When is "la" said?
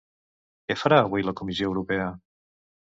1.29-1.37